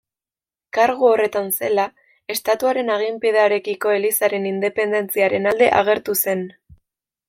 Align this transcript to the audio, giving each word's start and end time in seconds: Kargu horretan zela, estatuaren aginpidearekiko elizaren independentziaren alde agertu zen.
Kargu 0.77 1.09
horretan 1.09 1.51
zela, 1.65 1.85
estatuaren 2.37 2.91
aginpidearekiko 2.95 3.95
elizaren 4.01 4.51
independentziaren 4.57 5.51
alde 5.55 5.73
agertu 5.85 6.23
zen. 6.27 6.49